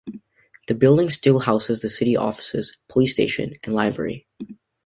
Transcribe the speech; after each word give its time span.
The 0.67 0.73
building 0.73 1.11
still 1.11 1.37
houses 1.37 1.81
the 1.81 1.89
city's 1.91 2.17
offices, 2.17 2.75
police 2.89 3.11
station 3.13 3.53
and 3.63 3.75
library. 3.75 4.25